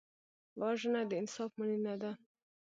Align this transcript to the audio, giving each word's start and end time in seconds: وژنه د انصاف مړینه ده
وژنه 0.59 1.01
د 1.09 1.11
انصاف 1.21 1.51
مړینه 1.59 1.93
ده 2.01 2.11